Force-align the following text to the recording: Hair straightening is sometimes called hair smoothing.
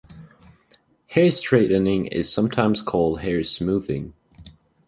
Hair 1.09 1.29
straightening 1.29 2.07
is 2.07 2.27
sometimes 2.33 2.81
called 2.81 3.19
hair 3.19 3.43
smoothing. 3.43 4.15